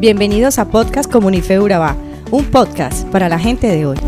Bienvenidos 0.00 0.58
a 0.58 0.70
Podcast 0.70 1.12
Comunife 1.12 1.60
Urabá, 1.60 1.94
un 2.30 2.50
podcast 2.50 3.06
para 3.12 3.28
la 3.28 3.38
gente 3.38 3.66
de 3.66 3.84
hoy. 3.84 3.98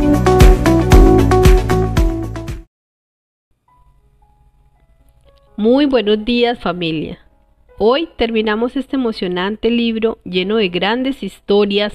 Muy 5.58 5.84
buenos 5.84 6.25
días 6.25 6.58
familia. 6.58 7.18
Hoy 7.76 8.09
terminamos 8.16 8.75
este 8.75 8.96
emocionante 8.96 9.71
libro 9.71 10.19
lleno 10.25 10.57
de 10.57 10.71
grandes 10.71 11.23
historias, 11.23 11.93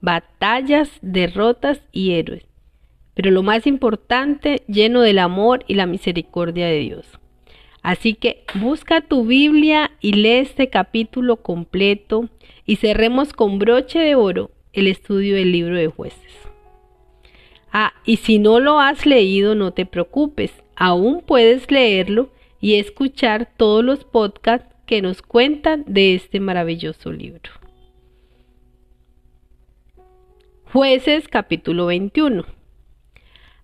batallas, 0.00 0.90
derrotas 1.00 1.80
y 1.92 2.14
héroes. 2.14 2.44
Pero 3.14 3.30
lo 3.30 3.44
más 3.44 3.68
importante, 3.68 4.64
lleno 4.66 5.02
del 5.02 5.20
amor 5.20 5.64
y 5.68 5.74
la 5.74 5.86
misericordia 5.86 6.66
de 6.66 6.80
Dios. 6.80 7.06
Así 7.86 8.14
que 8.14 8.42
busca 8.56 9.00
tu 9.00 9.26
Biblia 9.26 9.92
y 10.00 10.14
lee 10.14 10.38
este 10.38 10.70
capítulo 10.70 11.36
completo 11.36 12.28
y 12.64 12.76
cerremos 12.76 13.32
con 13.32 13.60
broche 13.60 14.00
de 14.00 14.16
oro 14.16 14.50
el 14.72 14.88
estudio 14.88 15.36
del 15.36 15.52
libro 15.52 15.76
de 15.76 15.86
jueces. 15.86 16.32
Ah, 17.70 17.92
y 18.04 18.16
si 18.16 18.40
no 18.40 18.58
lo 18.58 18.80
has 18.80 19.06
leído, 19.06 19.54
no 19.54 19.70
te 19.70 19.86
preocupes, 19.86 20.52
aún 20.74 21.22
puedes 21.24 21.70
leerlo 21.70 22.30
y 22.60 22.74
escuchar 22.74 23.52
todos 23.56 23.84
los 23.84 24.02
podcasts 24.04 24.74
que 24.84 25.00
nos 25.00 25.22
cuentan 25.22 25.84
de 25.86 26.16
este 26.16 26.40
maravilloso 26.40 27.12
libro. 27.12 27.52
Jueces 30.72 31.28
capítulo 31.28 31.86
21. 31.86 32.55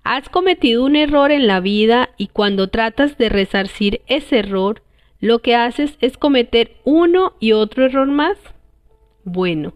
Has 0.05 0.29
cometido 0.29 0.85
un 0.85 0.97
error 0.97 1.31
en 1.31 1.47
la 1.47 1.61
vida 1.61 2.11
y 2.17 2.27
cuando 2.29 2.69
tratas 2.69 3.19
de 3.19 3.29
resarcir 3.29 4.01
ese 4.07 4.41
error, 4.41 4.83
lo 5.21 5.39
que 5.39 5.55
haces 5.55 5.97
es 6.01 6.17
cometer 6.17 6.77
uno 6.85 7.35
y 7.39 7.53
otro 7.53 7.85
error 7.85 8.09
más. 8.09 8.37
Bueno, 9.25 9.75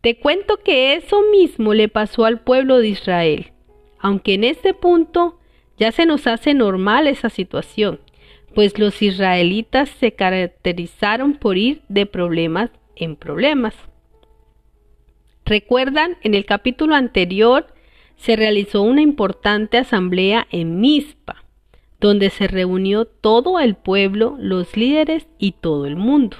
te 0.00 0.18
cuento 0.18 0.58
que 0.58 0.94
eso 0.94 1.22
mismo 1.30 1.74
le 1.74 1.88
pasó 1.88 2.24
al 2.24 2.40
pueblo 2.40 2.78
de 2.78 2.88
Israel, 2.88 3.52
aunque 3.98 4.34
en 4.34 4.44
este 4.44 4.72
punto 4.72 5.38
ya 5.76 5.92
se 5.92 6.06
nos 6.06 6.26
hace 6.26 6.54
normal 6.54 7.06
esa 7.06 7.28
situación, 7.28 8.00
pues 8.54 8.78
los 8.78 9.02
israelitas 9.02 9.90
se 9.90 10.12
caracterizaron 10.12 11.34
por 11.34 11.58
ir 11.58 11.82
de 11.88 12.06
problemas 12.06 12.70
en 12.96 13.16
problemas. 13.16 13.74
Recuerdan, 15.44 16.16
en 16.22 16.34
el 16.34 16.46
capítulo 16.46 16.94
anterior 16.94 17.66
se 18.18 18.36
realizó 18.36 18.82
una 18.82 19.00
importante 19.00 19.78
asamblea 19.78 20.46
en 20.50 20.80
Mizpa, 20.80 21.44
donde 22.00 22.30
se 22.30 22.46
reunió 22.46 23.06
todo 23.06 23.58
el 23.60 23.74
pueblo, 23.74 24.36
los 24.38 24.76
líderes 24.76 25.26
y 25.38 25.52
todo 25.52 25.86
el 25.86 25.96
mundo. 25.96 26.36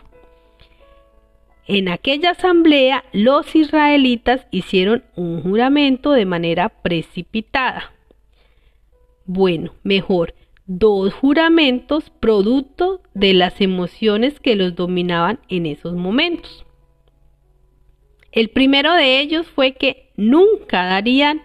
En 1.66 1.88
aquella 1.88 2.30
asamblea 2.30 3.04
los 3.12 3.54
israelitas 3.54 4.46
hicieron 4.50 5.04
un 5.16 5.42
juramento 5.42 6.12
de 6.12 6.24
manera 6.24 6.68
precipitada. 6.68 7.92
Bueno, 9.26 9.74
mejor, 9.82 10.34
dos 10.66 11.12
juramentos 11.12 12.10
producto 12.10 13.02
de 13.14 13.34
las 13.34 13.60
emociones 13.60 14.40
que 14.40 14.56
los 14.56 14.74
dominaban 14.74 15.40
en 15.48 15.66
esos 15.66 15.94
momentos. 15.94 16.64
El 18.32 18.50
primero 18.50 18.94
de 18.94 19.20
ellos 19.20 19.46
fue 19.46 19.72
que 19.72 20.10
nunca 20.16 20.84
darían 20.86 21.42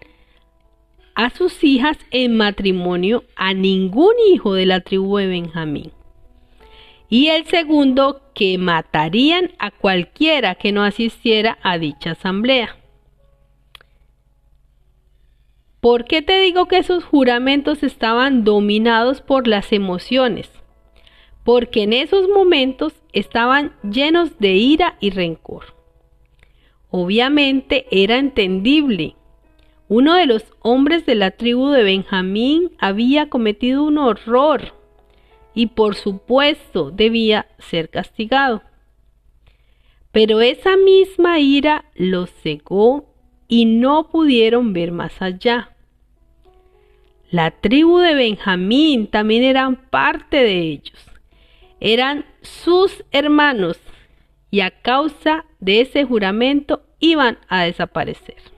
a 1.15 1.29
sus 1.29 1.63
hijas 1.63 1.97
en 2.11 2.37
matrimonio 2.37 3.23
a 3.35 3.53
ningún 3.53 4.13
hijo 4.31 4.53
de 4.53 4.65
la 4.65 4.81
tribu 4.81 5.17
de 5.17 5.27
Benjamín 5.27 5.91
y 7.13 7.27
el 7.27 7.45
segundo 7.45 8.21
que 8.33 8.57
matarían 8.57 9.51
a 9.59 9.69
cualquiera 9.69 10.55
que 10.55 10.71
no 10.71 10.83
asistiera 10.83 11.59
a 11.61 11.77
dicha 11.77 12.13
asamblea. 12.13 12.75
¿Por 15.79 16.05
qué 16.05 16.23
te 16.23 16.39
digo 16.41 16.67
que 16.67 16.79
esos 16.79 17.03
juramentos 17.03 17.83
estaban 17.83 18.43
dominados 18.43 19.21
por 19.21 19.47
las 19.47 19.71
emociones? 19.73 20.49
Porque 21.43 21.83
en 21.83 21.93
esos 21.93 22.29
momentos 22.29 22.93
estaban 23.11 23.75
llenos 23.83 24.39
de 24.39 24.53
ira 24.53 24.97
y 24.99 25.11
rencor. 25.11 25.75
Obviamente 26.89 27.85
era 27.91 28.17
entendible. 28.17 29.15
Uno 29.95 30.15
de 30.15 30.25
los 30.25 30.43
hombres 30.61 31.05
de 31.05 31.13
la 31.13 31.29
tribu 31.29 31.69
de 31.69 31.83
Benjamín 31.83 32.71
había 32.79 33.29
cometido 33.29 33.83
un 33.83 33.99
horror 33.99 34.73
y 35.53 35.67
por 35.67 35.93
supuesto 35.93 36.89
debía 36.89 37.45
ser 37.59 37.91
castigado. 37.91 38.63
Pero 40.11 40.41
esa 40.41 40.77
misma 40.77 41.37
ira 41.37 41.85
los 41.93 42.31
cegó 42.41 43.13
y 43.47 43.65
no 43.65 44.09
pudieron 44.09 44.73
ver 44.73 44.91
más 44.91 45.21
allá. 45.21 45.75
La 47.29 47.51
tribu 47.51 47.99
de 47.99 48.15
Benjamín 48.15 49.05
también 49.05 49.43
eran 49.43 49.75
parte 49.75 50.37
de 50.37 50.59
ellos. 50.59 51.05
Eran 51.79 52.25
sus 52.41 53.05
hermanos 53.11 53.79
y 54.49 54.61
a 54.61 54.71
causa 54.71 55.45
de 55.59 55.81
ese 55.81 56.03
juramento 56.03 56.81
iban 56.99 57.37
a 57.47 57.61
desaparecer. 57.61 58.52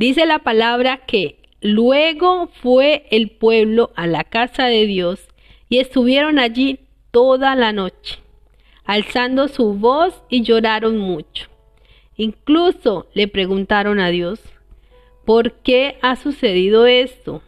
Dice 0.00 0.24
la 0.24 0.38
palabra 0.38 1.04
que 1.06 1.40
Luego 1.60 2.46
fue 2.62 3.04
el 3.10 3.32
pueblo 3.32 3.90
a 3.94 4.06
la 4.06 4.24
casa 4.24 4.64
de 4.64 4.86
Dios 4.86 5.28
y 5.68 5.76
estuvieron 5.76 6.38
allí 6.38 6.80
toda 7.10 7.54
la 7.54 7.74
noche, 7.74 8.18
alzando 8.86 9.46
su 9.46 9.74
voz 9.74 10.22
y 10.30 10.40
lloraron 10.40 10.96
mucho. 10.96 11.48
Incluso 12.16 13.08
le 13.12 13.28
preguntaron 13.28 14.00
a 14.00 14.08
Dios, 14.08 14.40
¿por 15.26 15.52
qué 15.56 15.98
ha 16.00 16.16
sucedido 16.16 16.86
esto? 16.86 17.42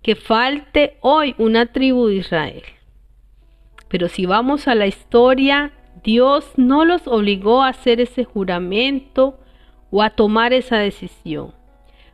Que 0.00 0.16
falte 0.16 0.96
hoy 1.02 1.34
una 1.36 1.66
tribu 1.66 2.06
de 2.06 2.16
Israel. 2.16 2.62
Pero 3.88 4.08
si 4.08 4.24
vamos 4.24 4.66
a 4.66 4.74
la 4.74 4.86
historia, 4.86 5.72
Dios 6.02 6.52
no 6.56 6.86
los 6.86 7.06
obligó 7.06 7.62
a 7.62 7.68
hacer 7.68 8.00
ese 8.00 8.24
juramento 8.24 9.38
o 9.90 10.02
a 10.02 10.10
tomar 10.10 10.52
esa 10.52 10.78
decisión 10.78 11.52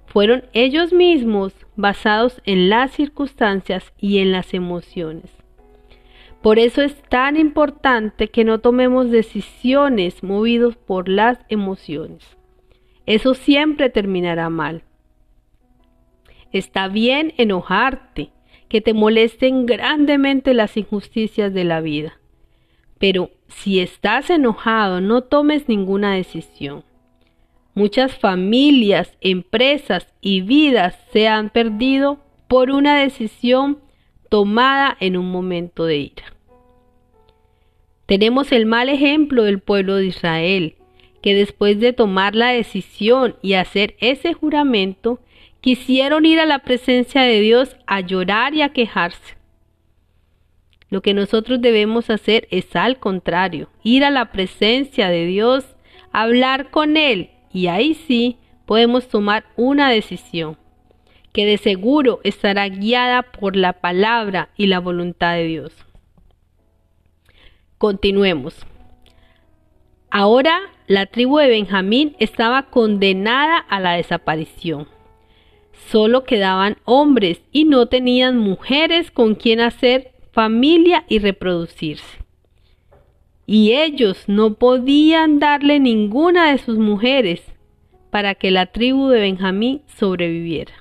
fueron 0.06 0.44
ellos 0.52 0.92
mismos 0.92 1.52
basados 1.76 2.40
en 2.44 2.68
las 2.68 2.92
circunstancias 2.92 3.92
y 3.98 4.18
en 4.18 4.30
las 4.32 4.54
emociones. 4.54 5.30
Por 6.40 6.58
eso 6.58 6.82
es 6.82 6.94
tan 7.08 7.36
importante 7.36 8.28
que 8.28 8.44
no 8.44 8.58
tomemos 8.60 9.10
decisiones 9.10 10.22
movidos 10.22 10.76
por 10.76 11.08
las 11.08 11.38
emociones. 11.48 12.36
Eso 13.06 13.34
siempre 13.34 13.90
terminará 13.90 14.50
mal. 14.50 14.84
Está 16.52 16.86
bien 16.88 17.32
enojarte, 17.36 18.30
que 18.68 18.80
te 18.80 18.92
molesten 18.92 19.66
grandemente 19.66 20.54
las 20.54 20.76
injusticias 20.76 21.52
de 21.54 21.64
la 21.64 21.80
vida. 21.80 22.18
Pero 22.98 23.30
si 23.48 23.80
estás 23.80 24.30
enojado, 24.30 25.00
no 25.00 25.22
tomes 25.22 25.68
ninguna 25.68 26.14
decisión. 26.14 26.84
Muchas 27.76 28.16
familias, 28.16 29.16
empresas 29.20 30.06
y 30.20 30.42
vidas 30.42 30.96
se 31.12 31.26
han 31.26 31.50
perdido 31.50 32.20
por 32.46 32.70
una 32.70 33.00
decisión 33.00 33.80
tomada 34.28 34.96
en 35.00 35.16
un 35.16 35.32
momento 35.32 35.84
de 35.84 35.96
ira. 35.96 36.24
Tenemos 38.06 38.52
el 38.52 38.66
mal 38.66 38.88
ejemplo 38.88 39.42
del 39.42 39.58
pueblo 39.58 39.96
de 39.96 40.06
Israel, 40.06 40.76
que 41.20 41.34
después 41.34 41.80
de 41.80 41.92
tomar 41.92 42.36
la 42.36 42.50
decisión 42.50 43.34
y 43.42 43.54
hacer 43.54 43.96
ese 43.98 44.34
juramento, 44.34 45.18
quisieron 45.60 46.26
ir 46.26 46.38
a 46.38 46.46
la 46.46 46.60
presencia 46.60 47.22
de 47.22 47.40
Dios 47.40 47.76
a 47.88 48.00
llorar 48.00 48.54
y 48.54 48.62
a 48.62 48.68
quejarse. 48.68 49.36
Lo 50.90 51.02
que 51.02 51.12
nosotros 51.12 51.60
debemos 51.60 52.08
hacer 52.08 52.46
es 52.52 52.76
al 52.76 53.00
contrario, 53.00 53.68
ir 53.82 54.04
a 54.04 54.10
la 54.10 54.30
presencia 54.30 55.08
de 55.08 55.26
Dios, 55.26 55.64
hablar 56.12 56.70
con 56.70 56.96
Él 56.96 57.30
y 57.54 57.68
ahí 57.68 57.94
sí 57.94 58.36
podemos 58.66 59.08
tomar 59.08 59.44
una 59.56 59.88
decisión 59.88 60.58
que 61.32 61.46
de 61.46 61.56
seguro 61.56 62.20
estará 62.24 62.68
guiada 62.68 63.22
por 63.22 63.56
la 63.56 63.74
palabra 63.74 64.50
y 64.56 64.66
la 64.66 64.80
voluntad 64.80 65.34
de 65.34 65.44
Dios. 65.44 65.72
Continuemos. 67.78 68.66
Ahora 70.10 70.60
la 70.86 71.06
tribu 71.06 71.38
de 71.38 71.48
Benjamín 71.48 72.16
estaba 72.18 72.64
condenada 72.64 73.56
a 73.56 73.80
la 73.80 73.92
desaparición. 73.92 74.88
Solo 75.90 76.24
quedaban 76.24 76.76
hombres 76.84 77.40
y 77.52 77.64
no 77.64 77.86
tenían 77.86 78.38
mujeres 78.38 79.10
con 79.10 79.34
quien 79.34 79.60
hacer 79.60 80.12
familia 80.32 81.04
y 81.08 81.20
reproducirse 81.20 82.23
y 83.46 83.72
ellos 83.72 84.24
no 84.26 84.54
podían 84.54 85.38
darle 85.38 85.80
ninguna 85.80 86.50
de 86.50 86.58
sus 86.58 86.78
mujeres 86.78 87.42
para 88.10 88.34
que 88.34 88.50
la 88.50 88.66
tribu 88.66 89.08
de 89.08 89.20
Benjamín 89.20 89.82
sobreviviera. 89.86 90.72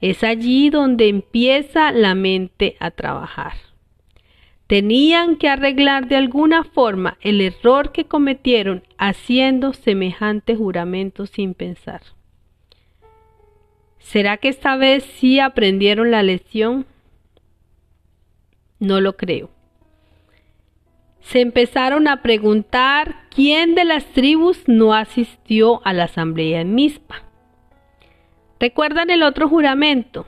Es 0.00 0.24
allí 0.24 0.68
donde 0.68 1.08
empieza 1.08 1.92
la 1.92 2.14
mente 2.14 2.76
a 2.80 2.90
trabajar. 2.90 3.52
tenían 4.66 5.36
que 5.36 5.50
arreglar 5.50 6.08
de 6.08 6.16
alguna 6.16 6.64
forma 6.64 7.18
el 7.20 7.42
error 7.42 7.92
que 7.92 8.06
cometieron 8.06 8.82
haciendo 8.96 9.74
semejante 9.74 10.56
juramento 10.56 11.26
sin 11.26 11.52
pensar. 11.52 12.00
¿Será 13.98 14.38
que 14.38 14.48
esta 14.48 14.76
vez 14.76 15.04
sí 15.04 15.40
aprendieron 15.40 16.10
la 16.10 16.22
lección? 16.22 16.86
No 18.78 19.02
lo 19.02 19.16
creo. 19.18 19.50
Se 21.22 21.40
empezaron 21.40 22.08
a 22.08 22.22
preguntar 22.22 23.14
quién 23.30 23.74
de 23.74 23.84
las 23.84 24.04
tribus 24.06 24.64
no 24.66 24.92
asistió 24.92 25.80
a 25.86 25.92
la 25.92 26.04
asamblea 26.04 26.60
en 26.60 26.74
Mispa. 26.74 27.22
¿Recuerdan 28.60 29.10
el 29.10 29.22
otro 29.22 29.48
juramento? 29.48 30.26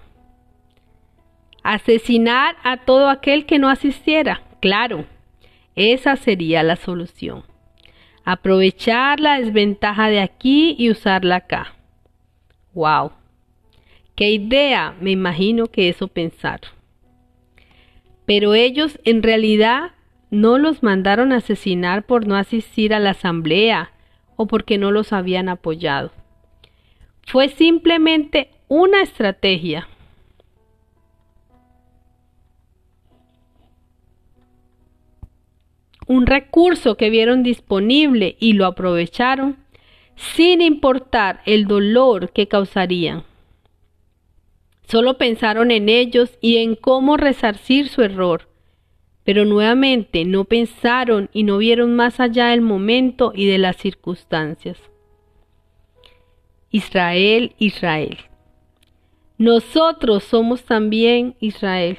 Asesinar 1.62 2.56
a 2.62 2.79
todo 2.79 3.08
aquel 3.08 3.46
que 3.46 3.58
no 3.58 3.69
asistiera. 3.69 4.43
Claro, 4.61 5.05
esa 5.76 6.17
sería 6.17 6.62
la 6.62 6.76
solución. 6.76 7.44
Aprovechar 8.25 9.20
la 9.20 9.38
desventaja 9.38 10.08
de 10.08 10.20
aquí 10.20 10.75
y 10.79 10.91
usarla 10.91 11.37
acá. 11.37 11.75
¡Wow! 12.73 13.12
¡Qué 14.14 14.31
idea! 14.31 14.96
Me 15.00 15.11
imagino 15.11 15.67
que 15.67 15.88
eso 15.88 16.08
pensaron. 16.08 16.70
Pero 18.26 18.55
ellos 18.55 18.99
en 19.05 19.23
realidad 19.23 19.94
no 20.34 20.58
los 20.58 20.82
mandaron 20.82 21.32
a 21.32 21.36
asesinar 21.36 22.04
por 22.04 22.26
no 22.26 22.36
asistir 22.36 22.92
a 22.92 23.00
la 23.00 23.10
asamblea 23.10 23.92
o 24.36 24.46
porque 24.46 24.78
no 24.78 24.90
los 24.90 25.12
habían 25.12 25.48
apoyado. 25.48 26.12
Fue 27.22 27.48
simplemente 27.48 28.50
una 28.69 29.02
estrategia 29.02 29.88
un 36.06 36.26
recurso 36.26 36.96
que 36.96 37.10
vieron 37.10 37.42
disponible 37.42 38.36
y 38.38 38.54
lo 38.54 38.66
aprovecharon 38.66 39.56
sin 40.16 40.60
importar 40.60 41.40
el 41.46 41.66
dolor 41.66 42.31
que 42.31 42.46
causarían. 42.46 43.25
Solo 44.86 45.16
pensaron 45.16 45.70
en 45.70 45.88
ellos 45.88 46.38
y 46.40 46.58
en 46.58 46.76
cómo 46.76 47.16
resarcir 47.16 47.88
su 47.88 48.02
error, 48.02 48.48
pero 49.24 49.44
nuevamente 49.44 50.24
no 50.24 50.44
pensaron 50.44 51.30
y 51.32 51.42
no 51.42 51.58
vieron 51.58 51.96
más 51.96 52.20
allá 52.20 52.48
del 52.48 52.60
momento 52.60 53.32
y 53.34 53.46
de 53.46 53.58
las 53.58 53.76
circunstancias. 53.76 54.78
Israel, 56.70 57.54
Israel. 57.58 58.18
Nosotros 59.38 60.24
somos 60.24 60.64
también 60.64 61.36
Israel. 61.40 61.98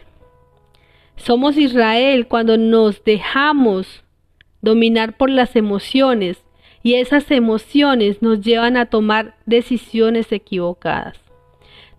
Somos 1.16 1.58
Israel 1.58 2.28
cuando 2.28 2.58
nos 2.58 3.04
dejamos 3.04 4.04
dominar 4.62 5.18
por 5.18 5.30
las 5.30 5.56
emociones 5.56 6.44
y 6.84 6.96
esas 6.96 7.32
emociones 7.32 8.22
nos 8.22 8.42
llevan 8.42 8.78
a 8.78 8.86
tomar 8.88 9.36
decisiones 9.46 10.32
equivocadas. 10.32 11.20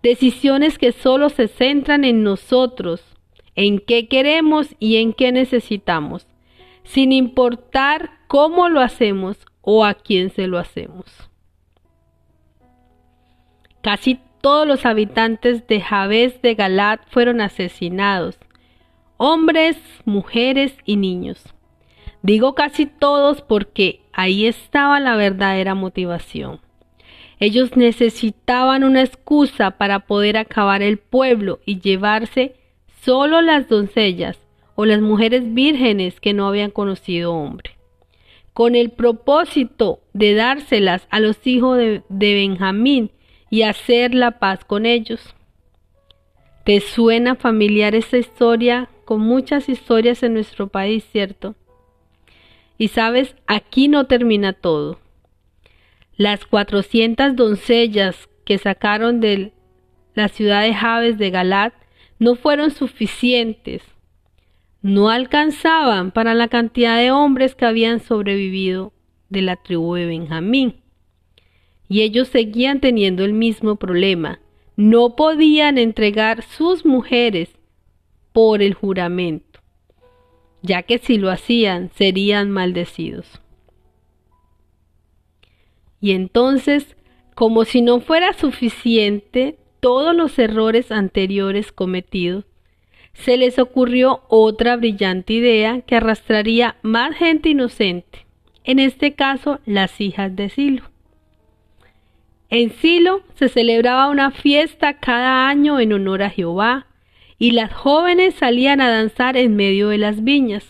Decisiones 0.02 0.78
que 0.78 0.92
solo 0.92 1.28
se 1.28 1.48
centran 1.48 2.04
en 2.04 2.22
nosotros, 2.22 3.02
en 3.56 3.78
qué 3.78 4.08
queremos 4.08 4.76
y 4.78 4.96
en 4.96 5.12
qué 5.12 5.32
necesitamos, 5.32 6.26
sin 6.84 7.10
importar 7.12 8.10
cómo 8.28 8.68
lo 8.68 8.80
hacemos 8.80 9.38
o 9.62 9.84
a 9.84 9.94
quién 9.94 10.30
se 10.30 10.46
lo 10.46 10.58
hacemos. 10.58 11.06
Casi 13.82 14.20
todos 14.40 14.66
los 14.66 14.86
habitantes 14.86 15.66
de 15.66 15.80
Jabes 15.80 16.40
de 16.42 16.54
Galat 16.54 17.00
fueron 17.08 17.40
asesinados 17.40 18.38
hombres, 19.16 19.78
mujeres 20.04 20.76
y 20.84 20.96
niños. 20.96 21.42
Digo 22.22 22.54
casi 22.54 22.86
todos 22.86 23.40
porque 23.40 24.00
ahí 24.12 24.46
estaba 24.46 25.00
la 25.00 25.16
verdadera 25.16 25.74
motivación. 25.74 26.60
Ellos 27.38 27.76
necesitaban 27.76 28.82
una 28.82 29.02
excusa 29.02 29.72
para 29.72 30.00
poder 30.00 30.36
acabar 30.36 30.82
el 30.82 30.98
pueblo 30.98 31.60
y 31.66 31.80
llevarse 31.80 32.56
solo 33.06 33.40
las 33.40 33.68
doncellas 33.68 34.36
o 34.74 34.84
las 34.84 35.00
mujeres 35.00 35.54
vírgenes 35.54 36.18
que 36.18 36.32
no 36.32 36.48
habían 36.48 36.72
conocido 36.72 37.32
hombre, 37.32 37.78
con 38.52 38.74
el 38.74 38.90
propósito 38.90 40.00
de 40.12 40.34
dárselas 40.34 41.06
a 41.10 41.20
los 41.20 41.46
hijos 41.46 41.78
de, 41.78 42.02
Benjamín 42.08 43.12
y 43.48 43.62
hacer 43.62 44.12
la 44.12 44.40
paz 44.40 44.64
con 44.64 44.86
ellos. 44.86 45.36
¿Te 46.64 46.80
suena 46.80 47.36
familiar 47.36 47.94
esta 47.94 48.18
historia 48.18 48.90
con 49.04 49.20
muchas 49.20 49.68
historias 49.68 50.24
en 50.24 50.34
nuestro 50.34 50.66
país, 50.66 51.06
¿cierto? 51.12 51.54
Y 52.76 52.88
sabes, 52.88 53.36
aquí 53.46 53.86
no 53.86 54.08
termina 54.08 54.52
todo. 54.52 54.98
Las 56.16 56.44
400 56.44 57.36
doncellas 57.36 58.28
que 58.44 58.58
sacaron 58.58 59.20
de 59.20 59.52
la 60.16 60.26
ciudad 60.26 60.62
de 60.62 60.74
Javes 60.74 61.18
de 61.18 61.30
Galat 61.30 61.72
no 62.18 62.34
fueron 62.34 62.70
suficientes. 62.70 63.82
No 64.82 65.10
alcanzaban 65.10 66.12
para 66.12 66.34
la 66.34 66.48
cantidad 66.48 66.98
de 66.98 67.10
hombres 67.10 67.54
que 67.54 67.66
habían 67.66 68.00
sobrevivido 68.00 68.92
de 69.28 69.42
la 69.42 69.56
tribu 69.56 69.94
de 69.94 70.06
Benjamín. 70.06 70.76
Y 71.88 72.02
ellos 72.02 72.28
seguían 72.28 72.80
teniendo 72.80 73.24
el 73.24 73.32
mismo 73.32 73.76
problema. 73.76 74.40
No 74.76 75.16
podían 75.16 75.78
entregar 75.78 76.42
sus 76.42 76.84
mujeres 76.84 77.50
por 78.32 78.62
el 78.62 78.74
juramento, 78.74 79.60
ya 80.62 80.82
que 80.82 80.98
si 80.98 81.16
lo 81.16 81.30
hacían 81.30 81.90
serían 81.94 82.50
maldecidos. 82.50 83.40
Y 86.00 86.12
entonces, 86.12 86.96
como 87.34 87.64
si 87.64 87.80
no 87.80 88.00
fuera 88.00 88.34
suficiente 88.34 89.58
todos 89.86 90.16
los 90.16 90.36
errores 90.40 90.90
anteriores 90.90 91.70
cometidos, 91.70 92.44
se 93.12 93.36
les 93.36 93.60
ocurrió 93.60 94.22
otra 94.26 94.74
brillante 94.74 95.34
idea 95.34 95.82
que 95.82 95.94
arrastraría 95.94 96.74
más 96.82 97.14
gente 97.14 97.50
inocente, 97.50 98.26
en 98.64 98.80
este 98.80 99.14
caso 99.14 99.60
las 99.64 100.00
hijas 100.00 100.34
de 100.34 100.48
Silo. 100.48 100.82
En 102.50 102.72
Silo 102.72 103.22
se 103.36 103.48
celebraba 103.48 104.10
una 104.10 104.32
fiesta 104.32 104.98
cada 104.98 105.48
año 105.48 105.78
en 105.78 105.92
honor 105.92 106.24
a 106.24 106.30
Jehová, 106.30 106.88
y 107.38 107.52
las 107.52 107.72
jóvenes 107.72 108.34
salían 108.34 108.80
a 108.80 108.90
danzar 108.90 109.36
en 109.36 109.54
medio 109.54 109.90
de 109.90 109.98
las 109.98 110.24
viñas. 110.24 110.66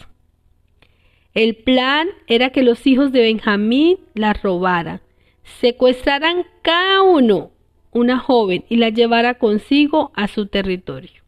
El 1.33 1.57
plan 1.57 2.09
era 2.27 2.51
que 2.51 2.63
los 2.63 2.87
hijos 2.87 3.13
de 3.13 3.23
Benjamín 3.23 3.97
las 4.13 4.43
robaran, 4.43 5.01
secuestraran 5.43 6.45
cada 6.61 7.01
uno 7.01 7.56
una 7.97 8.19
joven 8.19 8.65
y 8.69 8.77
la 8.77 8.91
llevara 8.91 9.35
consigo 9.35 10.13
a 10.15 10.29
su 10.29 10.47
territorio. 10.47 11.23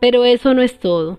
Pero 0.00 0.24
eso 0.24 0.54
no 0.54 0.62
es 0.62 0.78
todo. 0.78 1.18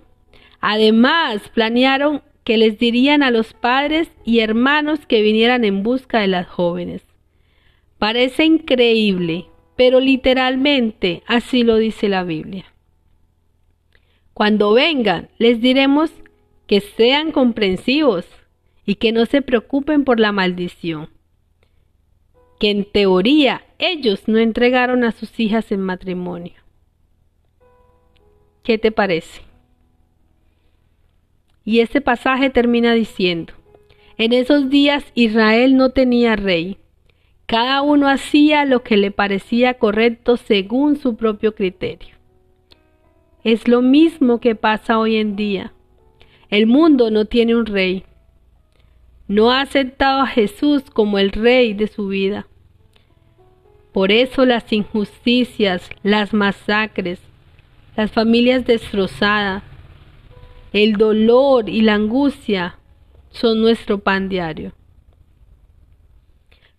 Además, 0.62 1.50
planearon 1.54 2.22
que 2.44 2.58
les 2.58 2.78
dirían 2.80 3.24
a 3.24 3.32
los 3.32 3.54
padres 3.54 4.10
y 4.24 4.40
hermanos 4.40 5.06
que 5.06 5.22
vinieran 5.22 5.66
en 5.66 5.84
busca 5.84 6.20
de 6.20 6.28
las 6.28 6.48
jóvenes. 6.48 7.02
Parece 7.98 8.46
increíble, 8.46 9.48
pero 9.76 10.00
literalmente 10.00 11.24
así 11.28 11.64
lo 11.64 11.78
dice 11.78 12.08
la 12.08 12.24
Biblia. 12.24 12.66
Cuando 14.34 14.74
vengan, 14.74 15.30
les 15.38 15.60
diremos 15.60 16.12
que 16.68 16.82
sean 16.82 17.32
comprensivos 17.32 18.26
y 18.86 18.96
que 18.96 19.12
no 19.12 19.26
se 19.26 19.42
preocupen 19.42 20.04
por 20.04 20.20
la 20.20 20.32
maldición, 20.32 21.10
que 22.60 22.72
en 22.72 22.86
teoría 22.86 23.66
ellos 23.80 24.28
no 24.28 24.38
entregaron 24.38 25.04
a 25.04 25.12
sus 25.12 25.40
hijas 25.40 25.72
en 25.72 25.82
matrimonio. 25.82 26.54
¿Qué 28.64 28.78
te 28.78 28.92
parece? 28.92 29.42
Y 31.64 31.80
este 31.80 32.02
pasaje 32.02 32.50
termina 32.50 32.94
diciendo, 32.94 33.54
en 34.18 34.34
esos 34.34 34.70
días 34.70 35.04
Israel 35.14 35.76
no 35.76 35.90
tenía 35.90 36.36
rey, 36.36 36.78
cada 37.48 37.82
uno 37.82 38.08
hacía 38.08 38.66
lo 38.66 38.82
que 38.82 38.98
le 38.98 39.12
parecía 39.12 39.76
correcto 39.76 40.38
según 40.38 40.96
su 40.96 41.16
propio 41.16 41.54
criterio. 41.54 42.16
Es 43.44 43.68
lo 43.68 43.84
mismo 43.84 44.40
que 44.40 44.56
pasa 44.56 44.98
hoy 44.98 45.18
en 45.18 45.36
día. 45.36 45.74
El 46.50 46.66
mundo 46.66 47.12
no 47.12 47.26
tiene 47.26 47.56
un 47.56 47.68
rey. 47.68 48.04
No 49.28 49.52
ha 49.52 49.62
aceptado 49.62 50.22
a 50.22 50.28
Jesús 50.28 50.84
como 50.92 51.18
el 51.18 51.32
rey 51.32 51.74
de 51.74 51.88
su 51.88 52.08
vida. 52.08 52.48
Por 53.92 54.12
eso 54.12 54.46
las 54.46 54.72
injusticias, 54.72 55.90
las 56.04 56.34
masacres, 56.34 57.20
las 57.96 58.12
familias 58.12 58.66
destrozadas, 58.66 59.64
el 60.74 60.94
dolor 60.94 61.70
y 61.70 61.82
la 61.82 61.94
angustia 61.94 62.78
son 63.30 63.62
nuestro 63.62 64.00
pan 64.00 64.28
diario. 64.28 64.74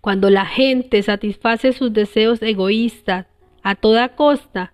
Cuando 0.00 0.30
la 0.30 0.46
gente 0.46 1.02
satisface 1.02 1.72
sus 1.72 1.92
deseos 1.92 2.40
egoístas 2.42 3.26
a 3.62 3.74
toda 3.74 4.10
costa, 4.10 4.72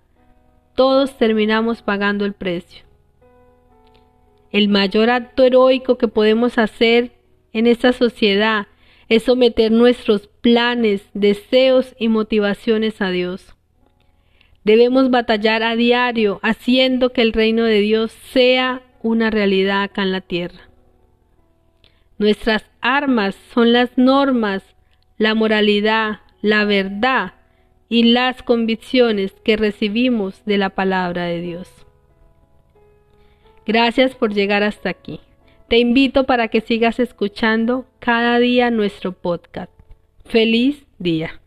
todos 0.74 1.16
terminamos 1.16 1.80
pagando 1.80 2.24
el 2.24 2.34
precio. 2.34 2.84
El 4.50 4.68
mayor 4.68 5.08
acto 5.08 5.44
heroico 5.44 5.96
que 5.96 6.08
podemos 6.08 6.58
hacer 6.58 7.12
en 7.52 7.66
esta 7.66 7.92
sociedad 7.92 8.66
es 9.08 9.24
someter 9.24 9.70
nuestros 9.70 10.28
planes, 10.40 11.02
deseos 11.14 11.94
y 11.98 12.08
motivaciones 12.08 13.00
a 13.02 13.10
Dios. 13.10 13.54
Debemos 14.64 15.10
batallar 15.10 15.62
a 15.62 15.76
diario 15.76 16.38
haciendo 16.42 17.10
que 17.12 17.22
el 17.22 17.32
reino 17.32 17.64
de 17.64 17.80
Dios 17.80 18.12
sea 18.32 18.82
una 19.02 19.30
realidad 19.30 19.82
acá 19.82 20.02
en 20.02 20.12
la 20.12 20.20
tierra. 20.20 20.70
Nuestras 22.18 22.64
armas 22.80 23.36
son 23.52 23.72
las 23.72 23.98
normas, 23.98 24.62
la 25.18 25.34
moralidad, 25.34 26.20
la 26.40 26.64
verdad 26.64 27.34
y 27.88 28.04
las 28.04 28.42
convicciones 28.42 29.32
que 29.44 29.56
recibimos 29.56 30.44
de 30.44 30.58
la 30.58 30.70
palabra 30.70 31.24
de 31.24 31.40
Dios. 31.40 31.68
Gracias 33.66 34.14
por 34.14 34.32
llegar 34.32 34.62
hasta 34.62 34.88
aquí. 34.88 35.20
Te 35.68 35.78
invito 35.78 36.24
para 36.24 36.48
que 36.48 36.60
sigas 36.60 36.98
escuchando 36.98 37.86
cada 37.98 38.38
día 38.38 38.70
nuestro 38.70 39.12
podcast. 39.12 39.70
Feliz 40.26 40.84
día. 40.98 41.40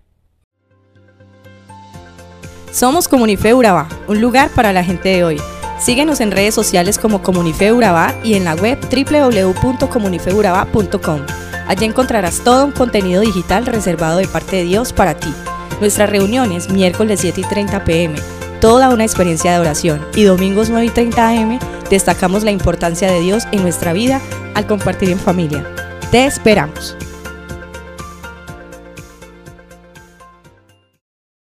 Somos 2.72 3.08
Comunife 3.08 3.54
Urabá, 3.54 3.88
un 4.08 4.20
lugar 4.20 4.50
para 4.50 4.74
la 4.74 4.84
gente 4.84 5.10
de 5.10 5.24
hoy. 5.24 5.38
Síguenos 5.80 6.22
en 6.22 6.32
redes 6.32 6.56
sociales 6.56 7.00
como 7.00 7.22
Comunife 7.22 7.72
Urabá 7.72 8.14
y 8.24 8.34
en 8.34 8.44
la 8.44 8.56
web 8.56 8.80
www.comunifeurabá.com. 8.82 11.22
Allí 11.68 11.86
encontrarás 11.86 12.44
todo 12.44 12.66
un 12.66 12.72
contenido 12.72 13.22
digital 13.22 13.66
reservado 13.66 14.18
de 14.18 14.28
parte 14.28 14.58
de 14.58 14.66
Dios 14.66 14.94
para 14.94 15.16
ti. 15.16 15.34
Nuestras 15.80 16.10
reuniones 16.10 16.70
miércoles 16.70 17.22
7 17.22 17.42
y 17.42 17.44
30 17.44 17.84
pm, 17.84 18.16
toda 18.60 18.90
una 18.90 19.04
experiencia 19.04 19.54
de 19.54 19.60
oración 19.60 20.06
y 20.16 20.24
domingos 20.24 20.70
9 20.70 20.88
y 20.88 20.90
30 20.90 21.30
am 21.30 21.60
destacamos 21.90 22.44
la 22.44 22.52
importancia 22.52 23.12
de 23.12 23.20
Dios 23.20 23.44
en 23.52 23.62
nuestra 23.62 23.94
vida 23.94 24.22
al 24.54 24.68
compartir 24.68 25.10
en 25.10 25.20
familia. 25.20 25.66
Te 26.12 26.26
esperamos. 26.26 26.96